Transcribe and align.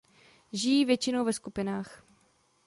Žijí 0.53 0.85
většinou 0.85 1.25
ve 1.25 1.33
skupinách. 1.33 2.03